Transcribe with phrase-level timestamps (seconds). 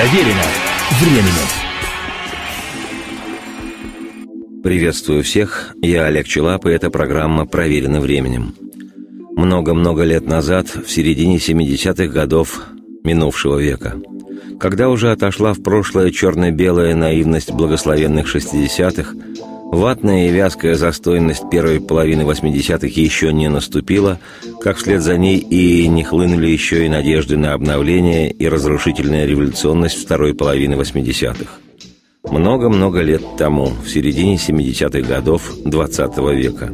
[0.00, 0.44] Проверено
[0.98, 1.48] временем.
[4.62, 8.54] Приветствую всех, я Олег Челап, и эта программа «Проверено временем».
[9.36, 12.62] Много-много лет назад, в середине 70-х годов
[13.04, 14.00] минувшего века,
[14.58, 19.14] когда уже отошла в прошлое черно-белая наивность благословенных 60-х,
[19.72, 24.18] Ватная и вязкая застойность первой половины 80-х еще не наступила,
[24.60, 30.02] как вслед за ней и не хлынули еще и надежды на обновление и разрушительная революционность
[30.02, 31.52] второй половины 80-х.
[32.28, 36.72] Много-много лет тому, в середине 70-х годов 20 -го века.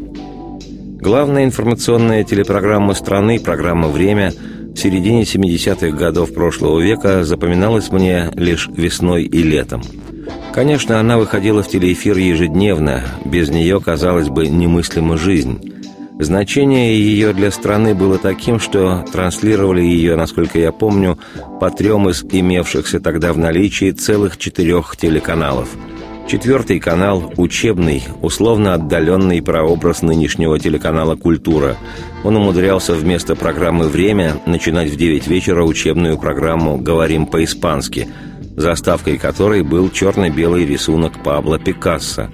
[0.99, 4.33] Главная информационная телепрограмма страны, программа «Время»,
[4.75, 9.83] в середине 70-х годов прошлого века запоминалась мне лишь весной и летом–
[10.53, 15.73] Конечно, она выходила в телеэфир ежедневно, без нее, казалось бы, немыслима жизнь.
[16.19, 21.19] Значение ее для страны было таким, что транслировали ее, насколько я помню,
[21.61, 25.69] по трем из имевшихся тогда в наличии целых четырех телеканалов.
[26.27, 31.77] Четвертый канал– учебный, условно отдаленный прообраз нынешнего телеканала «Культура».
[32.25, 38.09] Он умудрялся вместо программы «Время» начинать в 9 вечера учебную программу «Говорим по-испански»,
[38.57, 42.29] заставкой которой был черно-белый рисунок Пабло Пикассо.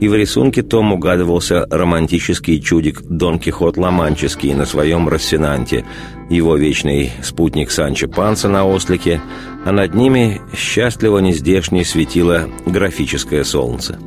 [0.00, 5.86] И в рисунке том угадывался романтический чудик Дон Кихот Ламанческий на своем Рассенанте,
[6.28, 9.22] его вечный спутник Санчо Панса на ослике,
[9.64, 13.98] а над ними счастливо нездешнее светило графическое солнце.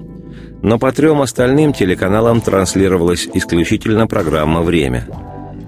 [0.62, 5.08] Но по трем остальным телеканалам транслировалась исключительно программа «Время».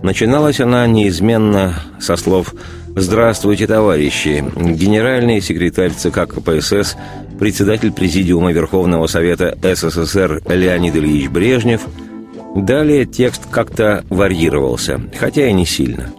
[0.03, 2.53] Начиналась она неизменно со слов
[2.95, 6.97] «Здравствуйте, товарищи!» Генеральный секретарь ЦК КПСС,
[7.39, 11.81] председатель Президиума Верховного Совета СССР Леонид Ильич Брежнев.
[12.55, 16.13] Далее текст как-то варьировался, хотя и не сильно.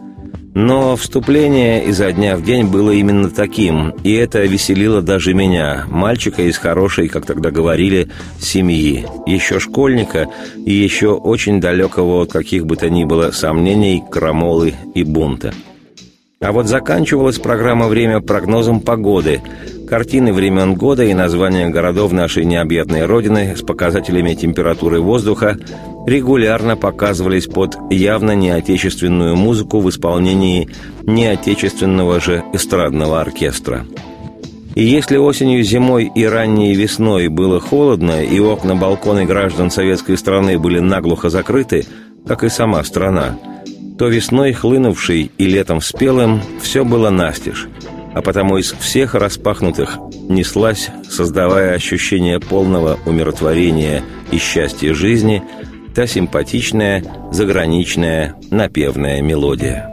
[0.55, 6.43] Но вступление изо дня в день было именно таким, и это веселило даже меня, мальчика
[6.43, 8.09] из хорошей, как тогда говорили,
[8.39, 10.29] семьи, еще школьника
[10.65, 15.55] и еще очень далекого от каких бы то ни было сомнений, крамолы и бунта.
[16.43, 19.41] А вот заканчивалась программа «Время» прогнозом погоды,
[19.89, 25.57] картины времен года и названия городов нашей необъятной Родины с показателями температуры воздуха
[26.05, 30.69] регулярно показывались под явно неотечественную музыку в исполнении
[31.05, 33.87] неотечественного же эстрадного оркестра.
[34.75, 40.59] И если осенью, зимой и ранней весной было холодно, и окна балконы граждан советской страны
[40.59, 41.87] были наглухо закрыты,
[42.27, 43.39] как и сама страна–
[43.99, 47.69] то весной хлынувшей и летом спелым все было настежь,
[48.15, 49.99] а потому из всех распахнутых
[50.29, 55.43] неслась, создавая ощущение полного умиротворения и счастья жизни,
[55.95, 59.92] та симпатичная, заграничная, напевная мелодия.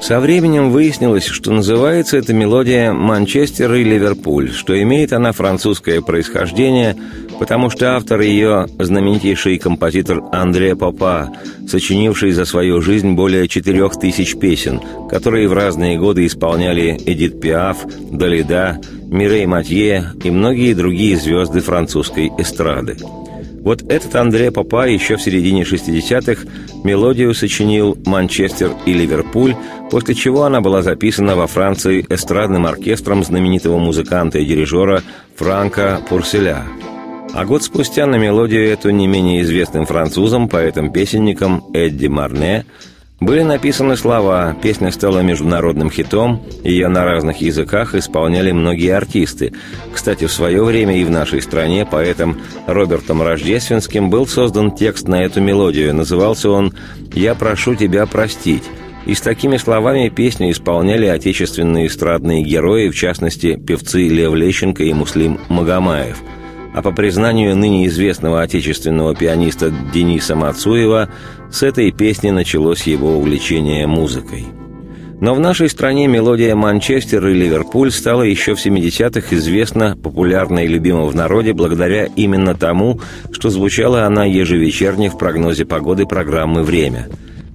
[0.00, 6.96] Со временем выяснилось, что называется эта мелодия «Манчестер и Ливерпуль», что имеет она французское происхождение,
[7.38, 11.30] потому что автор ее– знаменитейший композитор Андре Попа,
[11.68, 17.84] сочинивший за свою жизнь более четырех тысяч песен, которые в разные годы исполняли Эдит Пиаф,
[18.10, 22.96] Далида, Мирей Матье и многие другие звезды французской эстрады.
[23.62, 26.48] Вот этот Андре Папа еще в середине 60-х
[26.82, 29.54] мелодию сочинил «Манчестер и Ливерпуль»,
[29.90, 35.02] после чего она была записана во Франции эстрадным оркестром знаменитого музыканта и дирижера
[35.36, 36.64] Франка Пурселя.
[37.34, 42.64] А год спустя на мелодию эту не менее известным французом, поэтом-песенником Эдди Марне–
[43.20, 49.52] были написаны слова, песня стала международным хитом, ее на разных языках исполняли многие артисты.
[49.92, 55.22] Кстати, в свое время и в нашей стране поэтом Робертом Рождественским был создан текст на
[55.22, 55.94] эту мелодию.
[55.94, 56.72] Назывался он
[57.14, 58.64] «Я прошу тебя простить».
[59.06, 64.92] И с такими словами песню исполняли отечественные эстрадные герои, в частности, певцы Лев Лещенко и
[64.92, 66.18] Муслим Магомаев–
[66.80, 71.10] а по признанию ныне известного отечественного пианиста Дениса Мацуева,
[71.50, 74.46] с этой песни началось его увлечение музыкой.
[75.20, 80.68] Но в нашей стране мелодия «Манчестер» и «Ливерпуль» стала еще в 70-х известна, популярна и
[80.68, 82.98] любима в народе благодаря именно тому,
[83.30, 87.08] что звучала она ежевечерне в прогнозе погоды программы «Время»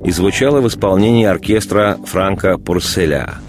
[0.03, 3.39] и звучала в исполнении оркестра Франка Пурселя–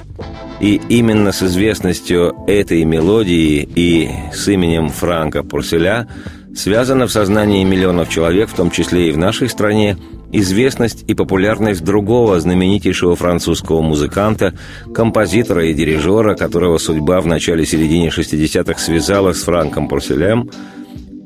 [0.61, 6.08] и именно с известностью этой мелодии и с именем Франка Пурселя
[6.55, 9.99] связана в сознании миллионов человек, в том числе и в нашей стране,
[10.32, 14.55] известность и популярность другого знаменитейшего французского музыканта,
[14.94, 20.50] композитора и дирижера, которого судьба в начале-середине 60-х связала с Франком Пурселем.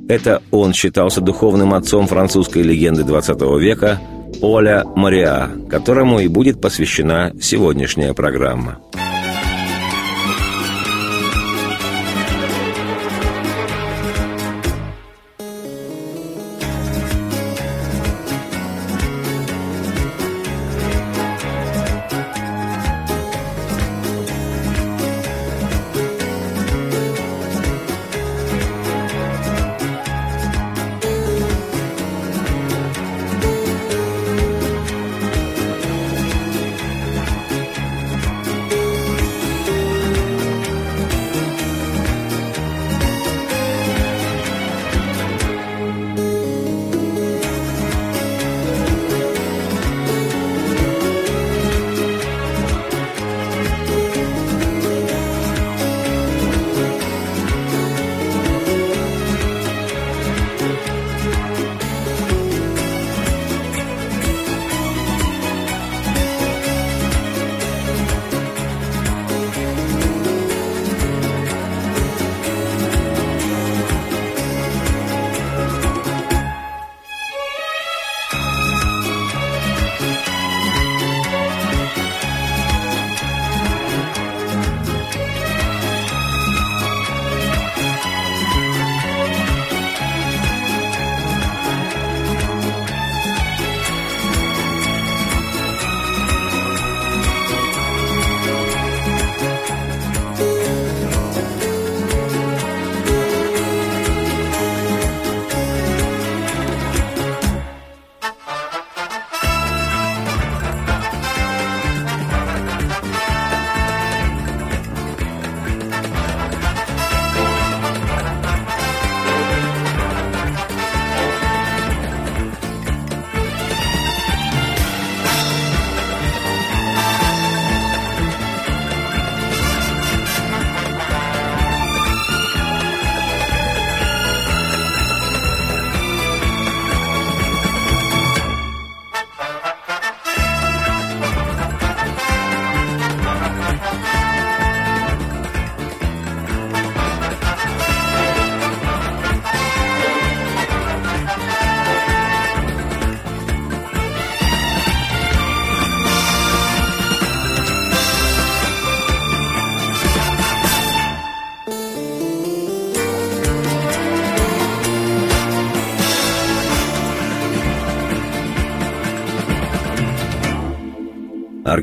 [0.08, 4.00] Это он считался духовным отцом французской легенды 20 века
[4.42, 8.80] Оля Мариа, которому и будет посвящена сегодняшняя программа.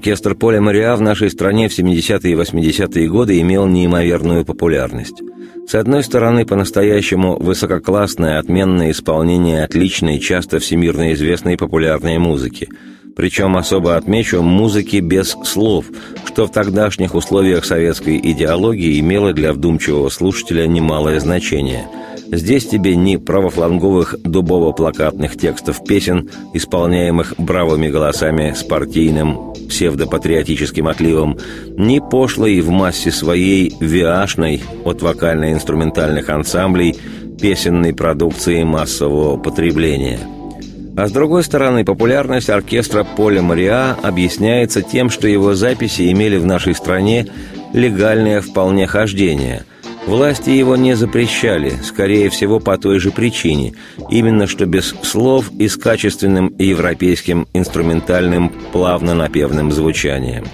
[0.08, 5.22] Оркестр Поля Мариа в нашей стране в 70-е и 80-е годы имел неимоверную популярность.
[5.68, 12.70] С одной стороны, по-настоящему высококлассное, отменное исполнение отличной, часто всемирно известной популярной музыки.
[13.18, 15.88] Причем особо отмечу музыки без слов,
[16.24, 21.86] что в тогдашних условиях советской идеологии имело для вдумчивого слушателя немалое значение.
[22.31, 31.38] Здесь тебе ни правофланговых дубово-плакатных текстов песен, исполняемых бравыми голосами с партийным псевдопатриотическим отливом,
[31.77, 36.96] ни пошлой в массе своей виашной от вокально-инструментальных ансамблей
[37.39, 40.19] песенной продукции массового потребления–
[40.98, 46.46] а с другой стороны, популярность оркестра Поля Мариа объясняется тем, что его записи имели в
[46.48, 47.27] нашей стране
[47.72, 49.63] легальное вполне хождение.
[50.08, 53.74] Власти его не запрещали, скорее всего, по той же причине,
[54.10, 60.46] именно что без слов и с качественным европейским инструментальным плавно-напевным звучанием.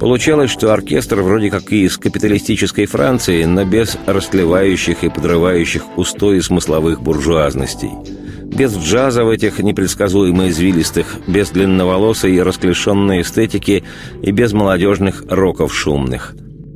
[0.00, 6.40] Получалось, что оркестр вроде как и из капиталистической Франции, но без растлевающих и подрывающих устои
[6.40, 7.90] смысловых буржуазностей–
[8.50, 13.84] без джаза в этих непредсказуемо извилистых, без длинноволосой и расклешенной эстетики
[14.22, 16.34] и без молодежных роков шумных.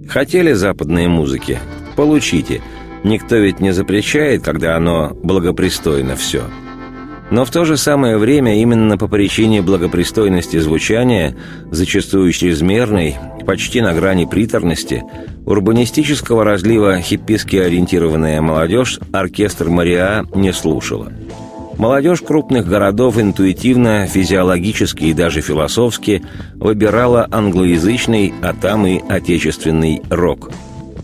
[0.08, 1.58] Хотели западные музыки?
[1.96, 2.62] Получите.
[3.02, 6.44] Никто ведь не запрещает, когда оно благопристойно все.
[7.30, 11.36] Но в то же самое время именно по причине благопристойности звучания,
[11.70, 15.02] зачастую чрезмерной, почти на грани приторности,
[15.46, 21.12] урбанистического разлива хипписки ориентированная молодежь оркестр Мариа не слушала–
[21.78, 26.22] Молодежь крупных городов интуитивно, физиологически и даже философски
[26.54, 30.50] выбирала англоязычный, а там и отечественный рок.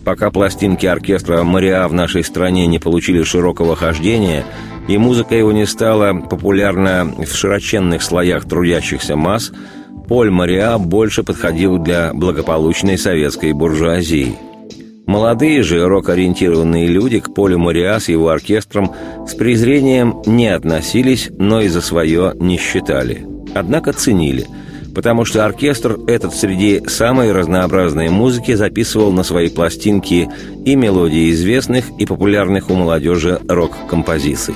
[0.03, 4.43] Пока пластинки оркестра «Мариа» в нашей стране не получили широкого хождения,
[4.87, 9.51] и музыка его не стала популярна в широченных слоях трудящихся масс,
[10.07, 14.35] Поль Мариа больше подходил для благополучной советской буржуазии–
[15.11, 18.93] Молодые же рок-ориентированные люди к Полю Мариа с его оркестром
[19.27, 23.27] с презрением не относились, но и за свое не считали.
[23.53, 24.47] Однако ценили,
[24.93, 30.29] потому что оркестр этот среди самой разнообразной музыки записывал на свои пластинки
[30.65, 34.55] и мелодии известных и популярных у молодежи рок-композиций.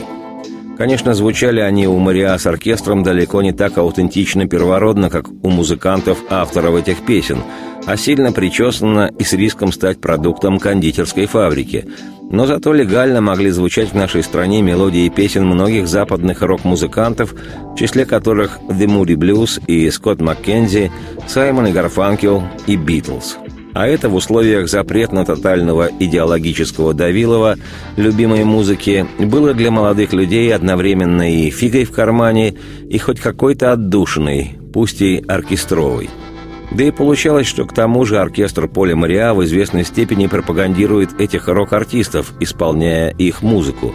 [0.77, 6.17] Конечно, звучали они у Мариа с оркестром далеко не так аутентично первородно, как у музыкантов,
[6.29, 7.39] авторов этих песен–
[7.85, 11.85] а сильно причесана и с риском стать продуктом кондитерской фабрики.
[12.29, 18.05] Но зато легально могли звучать в нашей стране мелодии песен многих западных рок-музыкантов, в числе
[18.05, 20.91] которых The Moody Blues и Скотт Маккензи,
[21.27, 23.37] Саймон и Гарфанкел и Битлз.
[23.73, 27.57] А это в условиях запретно-тотального идеологического давилова
[27.97, 32.55] любимой музыки было для молодых людей одновременно и фигой в кармане,
[32.89, 36.09] и хоть какой-то отдушиной, пусть и оркестровой–
[36.71, 41.47] да и получалось, что к тому же оркестр Поля Мариа в известной степени пропагандирует этих
[41.47, 43.93] рок-артистов, исполняя их музыку.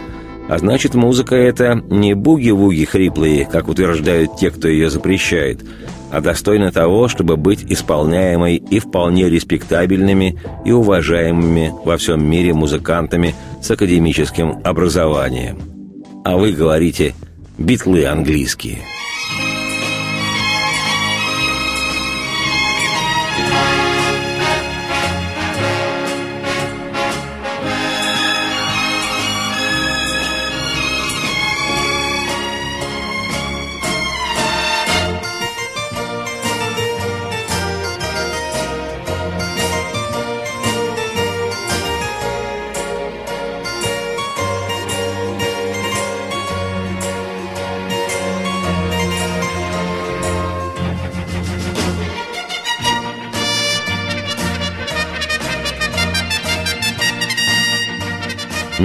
[0.49, 5.63] А значит, музыка эта не буги-вуги хриплые, как утверждают те, кто ее запрещает,
[6.11, 13.33] а достойна того, чтобы быть исполняемой и вполне респектабельными и уважаемыми во всем мире музыкантами
[13.61, 15.59] с академическим образованием.
[16.25, 17.15] А вы говорите
[17.57, 18.79] «битлы английские».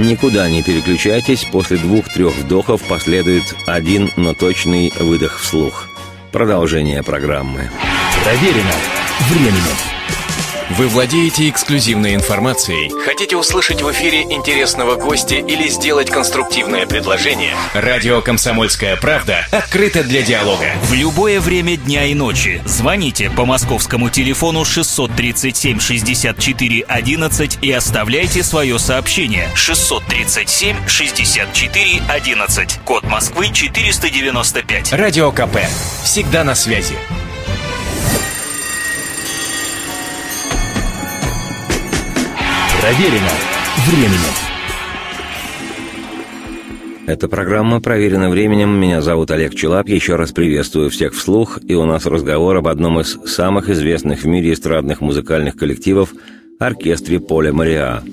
[0.07, 5.89] Никуда не переключайтесь, после двух-трех вдохов последует один, но точный выдох вслух.
[6.31, 7.69] Продолжение программы.
[8.23, 8.75] Проверено
[9.29, 9.96] временем.
[10.71, 12.91] Вы владеете эксклюзивной информацией?
[13.05, 17.55] Хотите услышать в эфире интересного гостя или сделать конструктивное предложение?
[17.73, 20.73] Радио «Комсомольская правда» открыто для диалога.
[20.83, 22.61] В любое время дня и ночи.
[22.65, 29.49] Звоните по московскому телефону 637 64 11 и оставляйте свое сообщение.
[29.55, 32.81] 637 64 11.
[32.85, 34.93] Код Москвы 495.
[34.95, 35.59] Радио КП.
[36.03, 36.97] Всегда на связи.
[42.87, 43.33] Проверено
[43.89, 44.35] временем.
[47.09, 48.81] Эта программа проверена временем.
[48.81, 49.89] Меня зовут Олег Челап.
[49.89, 51.59] Еще раз приветствую всех вслух.
[51.67, 56.15] И у нас разговор об одном из самых известных в мире эстрадных музыкальных коллективов–
[56.61, 58.05] оркестре Поля Мариа.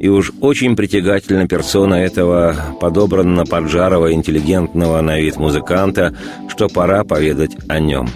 [0.00, 6.16] И уж очень притягательна персона этого подобранно поджарого интеллигентного на вид музыканта,
[6.48, 8.08] что пора поведать о нем.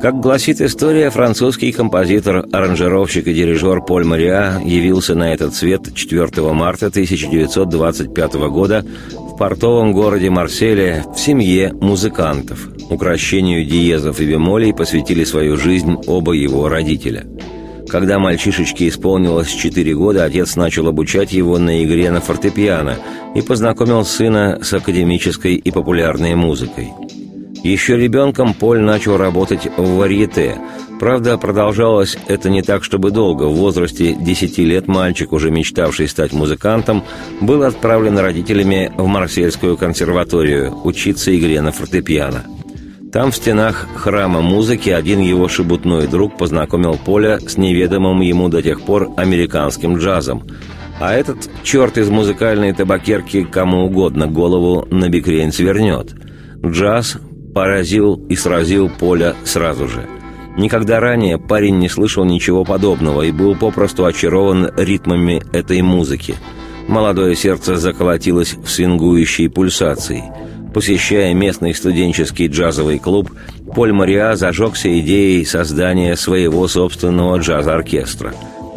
[0.00, 6.52] Как гласит история, французский композитор, аранжировщик и дирижер Поль Мариа явился на этот свет 4
[6.52, 12.68] марта 1925 года в портовом городе Марселе в семье музыкантов.
[12.90, 17.26] Укращению диезов и бемолей посвятили свою жизнь оба его родителя–
[17.88, 22.96] когда мальчишечке исполнилось 4 года, отец начал обучать его на игре на фортепиано
[23.34, 26.92] и познакомил сына с академической и популярной музыкой.
[27.68, 30.56] Еще ребенком Поль начал работать в варьете.
[30.98, 33.44] Правда, продолжалось это не так, чтобы долго.
[33.44, 37.04] В возрасте 10 лет мальчик, уже мечтавший стать музыкантом,
[37.42, 42.44] был отправлен родителями в Марсельскую консерваторию учиться игре на фортепиано–
[43.12, 48.60] там, в стенах храма музыки, один его шебутной друг познакомил Поля с неведомым ему до
[48.60, 50.42] тех пор американским джазом.
[51.00, 56.14] А этот черт из музыкальной табакерки кому угодно голову на бикрень свернет.
[56.62, 57.16] Джаз
[57.54, 60.06] поразил и сразил Поля сразу же.
[60.56, 66.34] Никогда ранее парень не слышал ничего подобного и был попросту очарован ритмами этой музыки.
[66.88, 70.24] Молодое сердце заколотилось в свингующей пульсации–
[70.72, 73.30] Посещая местный студенческий джазовый клуб,
[73.74, 78.34] Поль Мариа зажегся идеей создания своего собственного джаз-оркестра.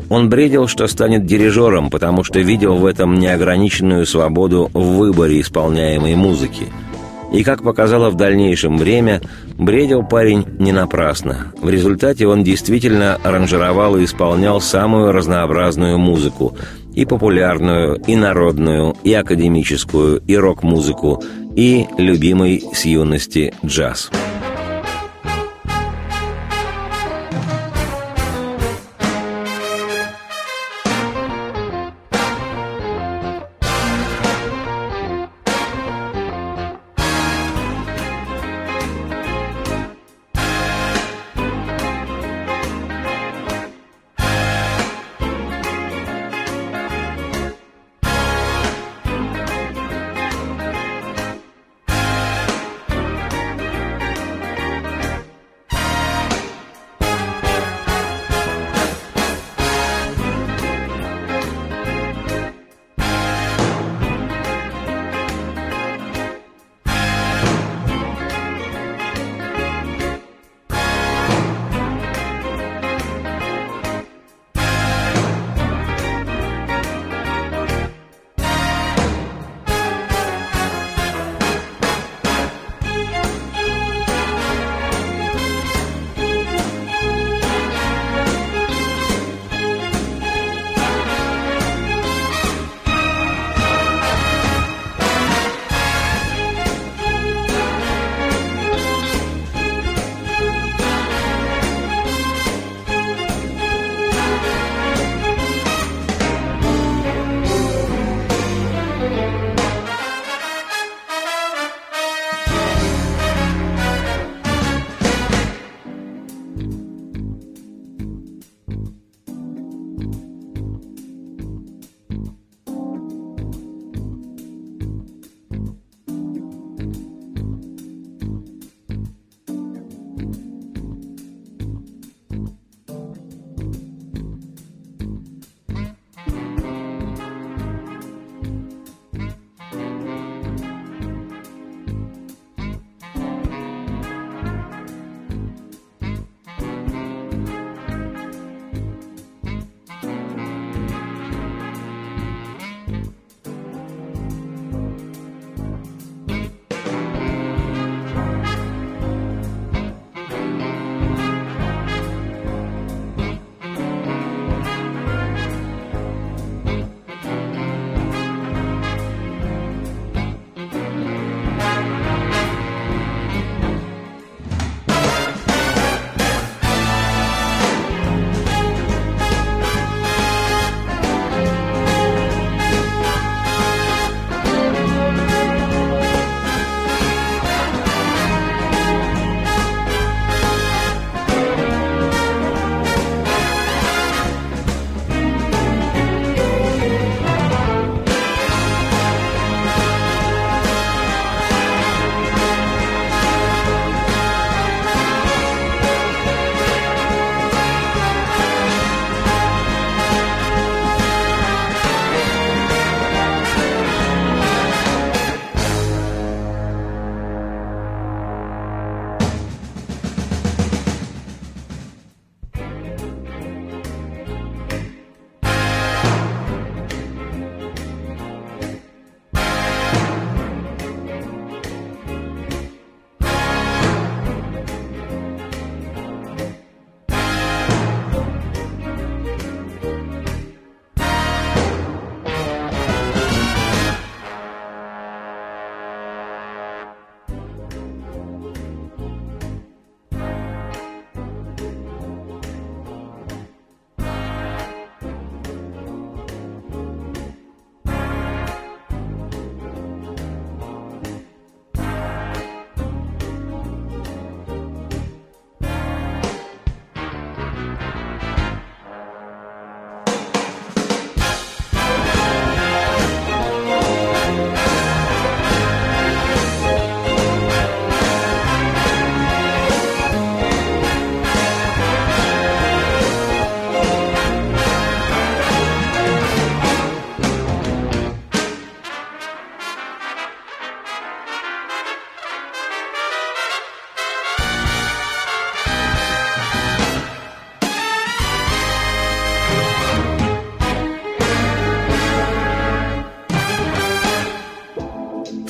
[0.09, 6.15] Он бредил, что станет дирижером, потому что видел в этом неограниченную свободу в выборе исполняемой
[6.15, 6.67] музыки.
[7.31, 9.21] И, как показало в дальнейшем время,
[9.57, 11.53] бредил парень не напрасно.
[11.61, 16.57] В результате он действительно аранжировал и исполнял самую разнообразную музыку,
[16.93, 21.23] и популярную, и народную, и академическую, и рок-музыку,
[21.55, 24.11] и любимый с юности джаз.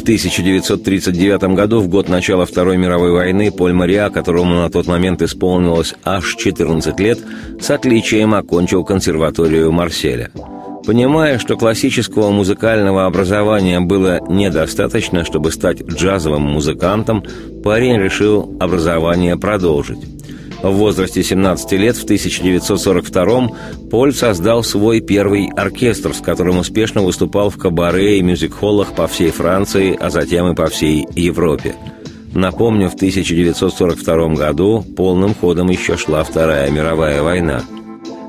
[0.01, 5.21] В 1939 году, в год начала Второй мировой войны, Поль Мариа, которому на тот момент
[5.21, 7.19] исполнилось аж 14 лет,
[7.59, 10.31] с отличием окончил консерваторию Марселя.
[10.87, 17.23] Понимая, что классического музыкального образования было недостаточно, чтобы стать джазовым музыкантом,
[17.63, 19.99] парень решил образование продолжить.
[20.63, 27.49] В возрасте 17 лет в 1942-м Поль создал свой первый оркестр, с которым успешно выступал
[27.49, 31.75] в кабаре и мюзик-холлах по всей Франции, а затем и по всей Европе.
[32.33, 37.63] Напомню, в 1942 году полным ходом еще шла Вторая мировая война.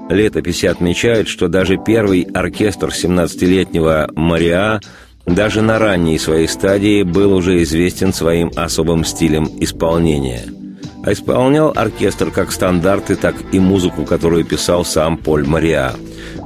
[0.08, 4.80] Летописи отмечают, что даже первый оркестр 17-летнего Мариа
[5.26, 10.44] даже на ранней своей стадии был уже известен своим особым стилем исполнения–
[11.04, 15.94] а исполнял оркестр как стандарты, так и музыку, которую писал сам Поль Мариа.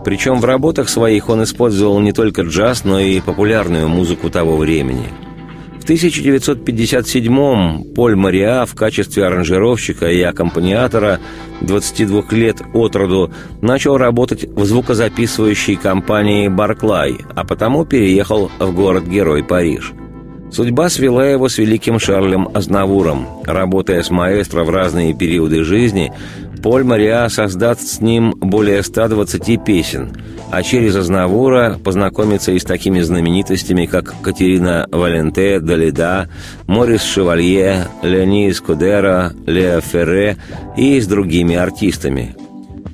[0.05, 5.09] Причем в работах своих он использовал не только джаз, но и популярную музыку того времени.
[5.81, 11.21] В 1957-м Поль Мариа в качестве аранжировщика и аккомпаниатора
[11.61, 19.45] 22 лет от роду начал работать в звукозаписывающей компании «Барклай», а потому переехал в город-герой
[19.45, 19.92] Париж–
[20.57, 23.27] Судьба свела его с великим Шарлем Азнавуром.
[23.45, 26.14] Работая с маэстро в разные периоды жизни,
[26.62, 30.16] Поль Мариа создаст с ним более 120 песен,
[30.51, 36.31] а через Азнавура познакомится и с такими знаменитостями, как Катерина Валенте, Далида,
[36.66, 40.38] Морис Шевалье, Леони Скудера, Лео Ферре
[40.75, 42.35] и с другими артистами–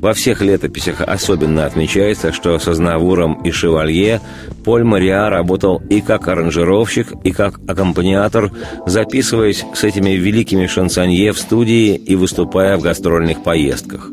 [0.02, 4.20] во всех летописях особенно отмечается, что со Знавуром и Шевалье
[4.64, 8.50] Поль Мариа работал и как аранжировщик, и как аккомпаниатор,
[8.84, 14.10] записываясь с этими великими шансонье в студии и выступая в гастрольных поездках.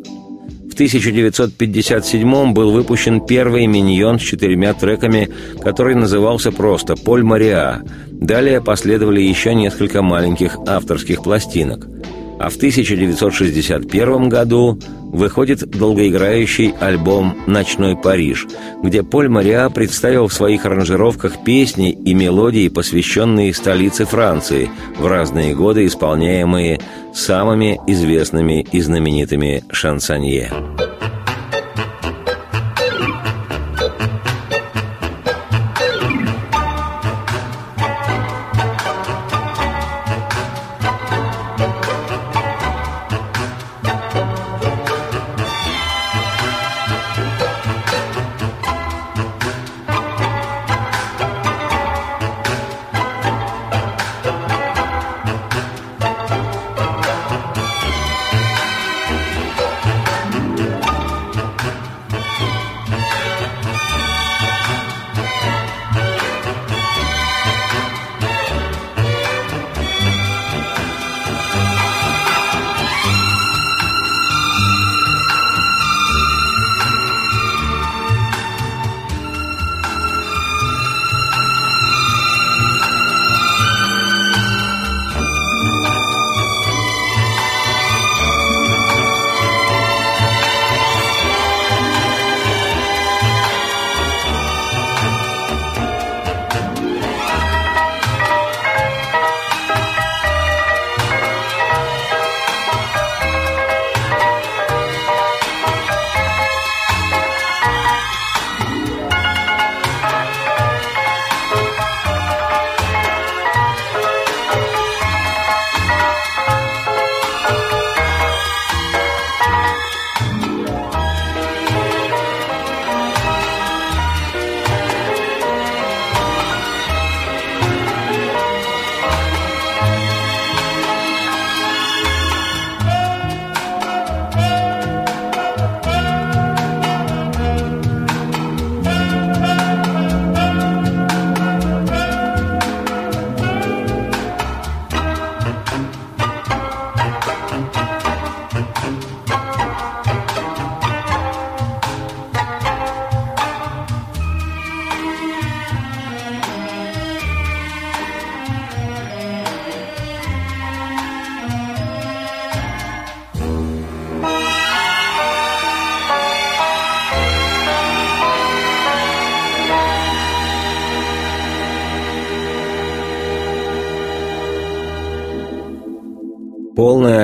[0.69, 5.29] В 1957 был выпущен первый миньон с четырьмя треками,
[5.61, 7.81] который назывался просто «Поль Мариа».
[8.11, 11.87] Далее последовали еще несколько маленьких авторских пластинок–
[12.39, 14.79] а в 1961 году
[15.11, 18.47] выходит долгоиграющий альбом «Ночной Париж»,
[18.81, 25.53] где Поль Мариа представил в своих аранжировках песни и мелодии, посвященные столице Франции, в разные
[25.53, 26.79] годы исполняемые
[27.13, 30.51] самыми известными и знаменитыми шансонье.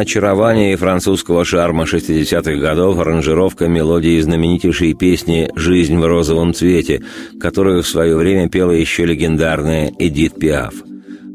[0.05, 7.01] Очарование французского шарма 60-х годов аранжировка мелодии знаменитейшей песни «Жизнь в розовом цвете»,
[7.39, 10.75] которую в свое время пела еще легендарная Эдит Пиаф.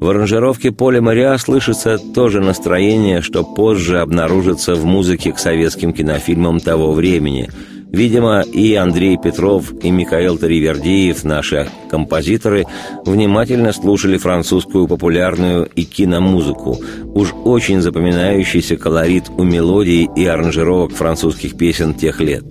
[0.00, 5.92] В аранжировке Поля Мариа слышится то же настроение, что позже обнаружится в музыке к советским
[5.92, 7.50] кинофильмам того времени–
[7.92, 12.66] Видимо, и Андрей Петров, и Михаил Таривердиев, наши композиторы,
[13.05, 16.79] внимательно слушали французскую популярную и киномузыку.
[17.14, 22.44] Уж очень запоминающийся колорит у мелодий и аранжировок французских песен тех лет.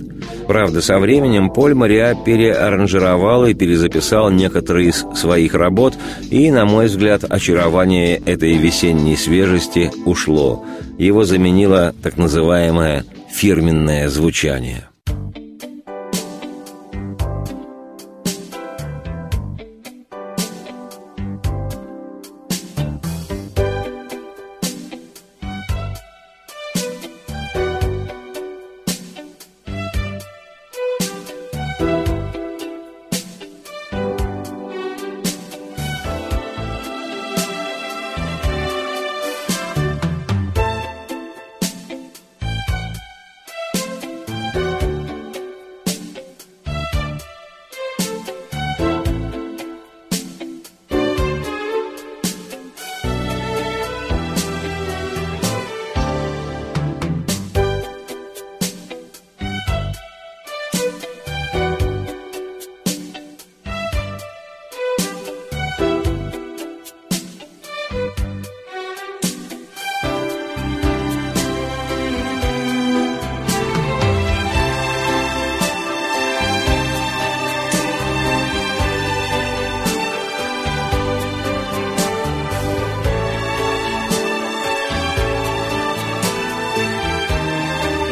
[0.46, 5.94] Правда, со временем Поль Мариа переаранжировал и перезаписал некоторые из своих работ,
[6.30, 10.66] и, на мой взгляд, очарование этой весенней свежести ушло.
[10.98, 14.89] Его заменило так называемое фирменное звучание.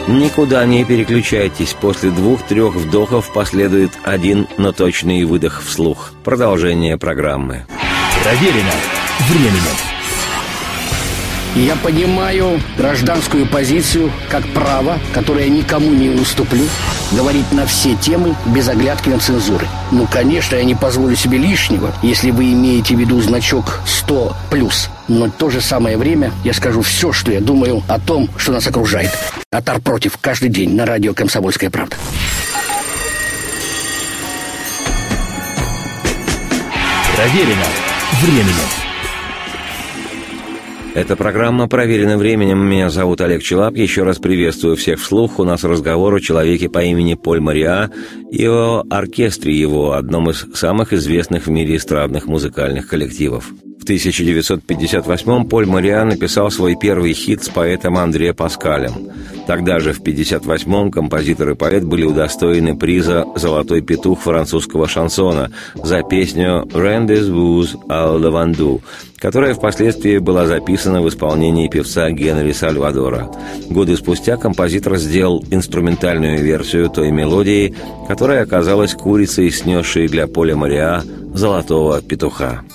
[0.08, 1.74] Никуда не переключайтесь.
[1.74, 6.12] После двух-трех вдохов последует один, но точный выдох вслух.
[6.24, 7.66] Продолжение программы.
[8.24, 8.72] Проверено
[9.30, 9.78] временем.
[11.56, 16.64] Я понимаю гражданскую позицию как право, которое никому не уступлю,
[17.12, 19.68] говорить на все темы без оглядки на цензуры.
[19.92, 24.34] Ну, конечно, я не позволю себе лишнего, если вы имеете в виду значок 100+.
[25.08, 28.52] Но в то же самое время я скажу все, что я думаю о том, что
[28.52, 29.12] нас окружает.
[29.52, 31.96] Атар против каждый день на радио «Комсомольская правда».
[37.16, 37.66] Проверено
[38.22, 38.87] временем.
[40.98, 42.58] Эта программа проверена временем.
[42.58, 43.76] Меня зовут Олег Челап.
[43.76, 45.38] Еще раз приветствую всех вслух.
[45.38, 47.92] У нас разговор о человеке по имени Поль Мариа
[48.32, 53.52] и о оркестре его, одном из самых известных в мире эстрадных музыкальных коллективов.
[53.88, 58.92] В 1958-м Поль Мариа написал свой первый хит с поэтом Андре Паскалем.
[59.48, 66.04] Тогда же, в 1958-м, композитор и поэт были удостоены приза «Золотой петух» французского шансона за
[66.04, 68.82] песню «Rendez vous à Lavandou»,
[69.20, 73.32] которая впоследствии была записана в исполнении певца Генри Сальвадора.
[73.70, 77.74] Годы спустя композитор сделал инструментальную версию той мелодии,
[78.10, 82.66] которая оказалась курицей, снесшей для Поля Мариа «Золотого петуха».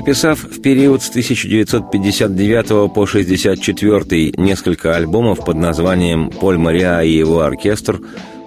[0.00, 7.40] Записав в период с 1959 по 1964 несколько альбомов под названием «Поль Мариа и его
[7.42, 8.00] оркестр»,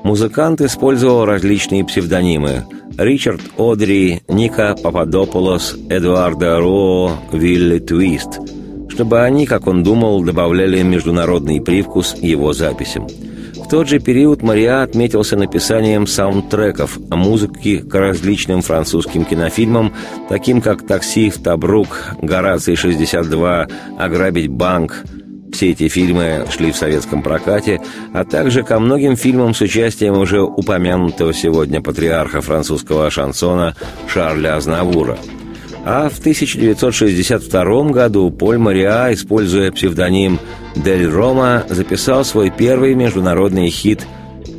[0.03, 2.65] музыкант использовал различные псевдонимы–
[2.97, 8.39] Ричард Одри, Ника Пападополос, Эдуарда Ро, Вилли Твист,
[8.89, 13.07] чтобы они, как он думал, добавляли международный привкус его записям–
[13.73, 19.95] тот же период Мариа отметился написанием саундтреков, музыки к различным французским кинофильмам,
[20.29, 25.01] таким как «Такси в Табрук», «Гораций-62», «Ограбить банк»,
[25.51, 27.81] все эти фильмы шли в советском прокате,
[28.13, 33.75] а также ко многим фильмам с участием уже упомянутого сегодня патриарха французского шансона
[34.07, 35.17] Шарля Азнавура–
[35.85, 40.39] а в 1962 году Поль Мариа, используя псевдоним
[40.75, 44.05] Дель Рома, записал свой первый международный хит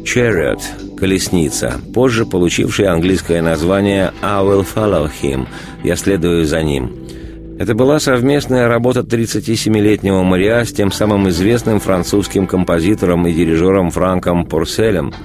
[0.04, 0.60] «Chariot»–
[0.98, 5.46] «Колесница», позже получивший английское название «I will follow him»–
[5.82, 6.92] «Я следую за ним».
[7.58, 14.44] Это была совместная работа 37-летнего Мариа с тем самым известным французским композитором и дирижером Франком
[14.44, 15.14] Порселем–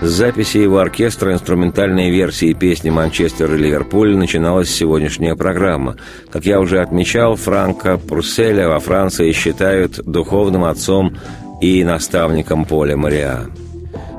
[0.00, 5.96] записи его оркестра инструментальной версии песни «Манчестер» и «Ливерпуль» начиналась сегодняшняя программа.
[6.30, 11.16] Как я уже отмечал, Франка Пурселя во Франции считают духовным отцом
[11.60, 13.46] и наставником Поля Мариа.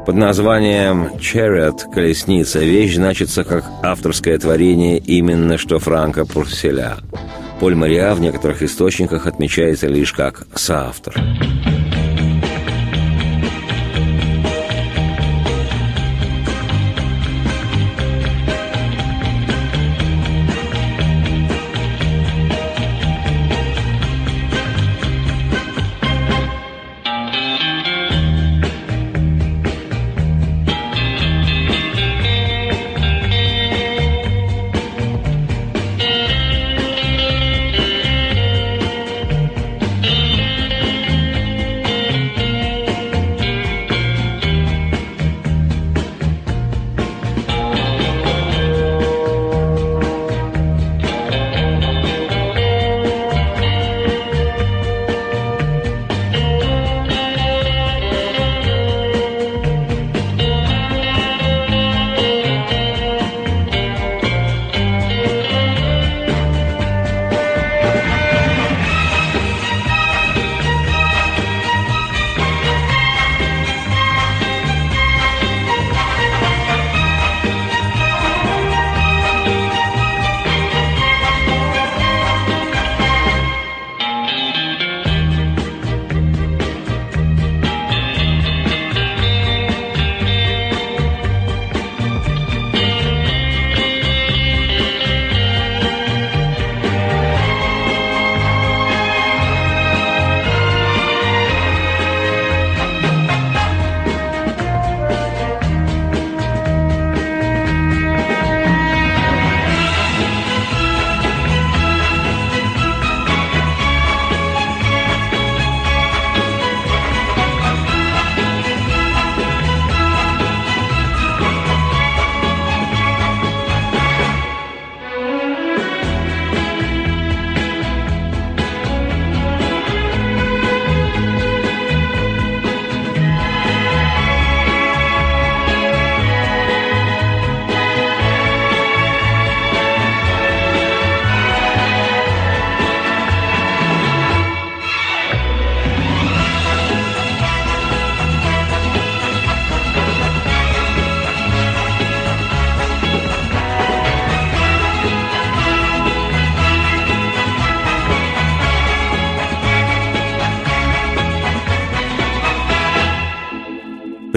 [0.06, 6.98] Под названием «Chariot»– «Колесница» вещь значится как авторское творение именно что Франка Пурселя.
[7.60, 11.16] Поль Мариа в некоторых источниках отмечается лишь как соавтор.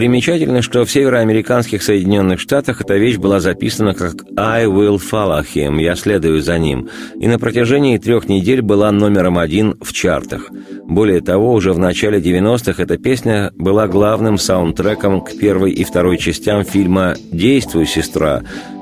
[0.01, 5.79] Примечательно, что в североамериканских Соединенных Штатах эта вещь была записана как «I will follow him»–
[5.83, 6.89] «Я следую за ним»,
[7.21, 10.49] и на протяжении трех недель была номером один в чартах.
[10.85, 16.17] Более того, уже в начале 90-х эта песня была главным саундтреком к первой и второй
[16.17, 18.41] частям фильма «Действуй, сестра»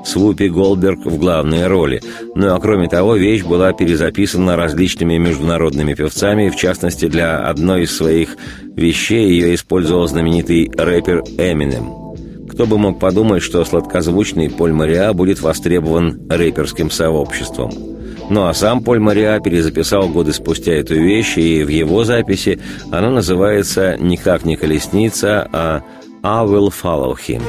[0.09, 2.01] с Вупи Голдберг в главной роли.
[2.33, 7.95] Ну а кроме того, вещь была перезаписана различными международными певцами, в частности, для одной из
[7.95, 8.35] своих
[8.75, 12.47] вещей ее использовал знаменитый рэпер Эминем.
[12.49, 17.71] Кто бы мог подумать, что сладкозвучный Поль Мариа будет востребован рэперским сообществом.
[18.31, 22.59] Ну а сам Поль Мариа перезаписал годы спустя эту вещь, и в его записи
[22.91, 25.83] она называется никак не «Колесница», а
[26.23, 27.43] «I will follow him».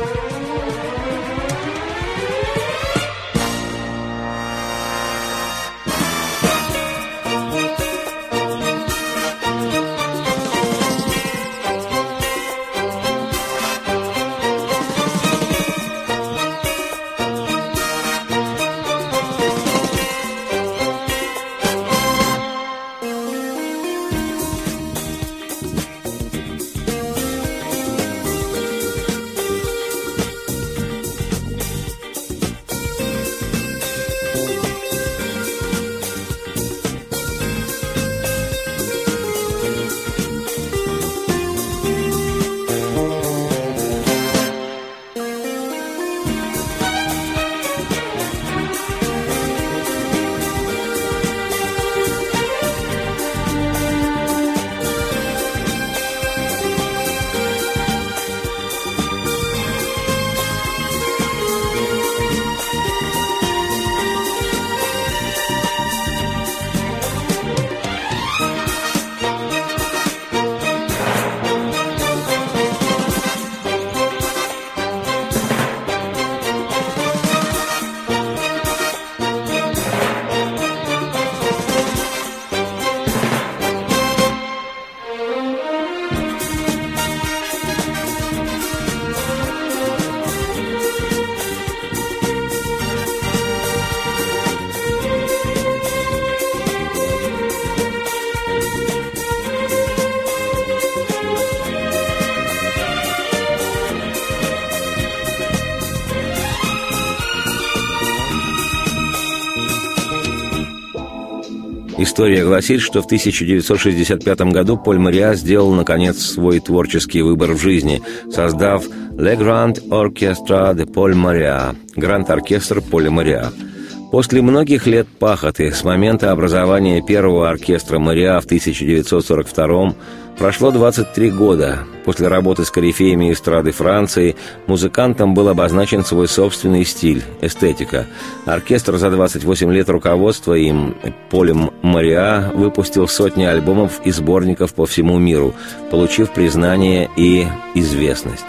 [112.03, 118.01] История гласит, что в 1965 году Поль Мариа сделал, наконец, свой творческий выбор в жизни,
[118.32, 123.53] создав «Le Grand Orchestra de Paul Maria»– Гранд-оркестр Поля Мариа–
[124.11, 129.94] После многих лет пахоты с момента образования первого оркестра «Мариа» в 1942
[130.41, 131.80] прошло 23 года.
[132.07, 134.36] После работы с корифеями эстрады Франции
[134.66, 138.07] музыкантам был обозначен свой собственный стиль, эстетика.
[138.47, 140.97] Оркестр за 28 лет руководства им,
[141.28, 145.55] Полем Мариа, выпустил сотни альбомов и сборников по всему миру,
[145.91, 148.47] получив признание и известность.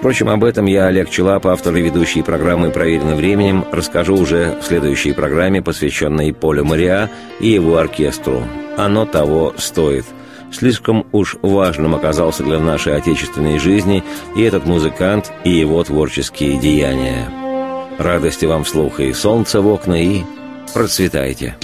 [0.00, 4.66] Впрочем, об этом я, Олег Челап, автор и ведущий программы «Проверено временем», расскажу уже в
[4.66, 7.08] следующей программе, посвященной Полю Мариа
[7.38, 8.42] и его оркестру.
[8.76, 10.04] Оно того стоит.
[10.52, 14.02] Слишком уж важным оказался для нашей отечественной жизни
[14.36, 17.28] и этот музыкант, и его творческие деяния.
[17.98, 20.22] Радости вам слуха и солнца в окна, и
[20.72, 21.56] процветайте!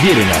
[0.00, 0.39] Проверено.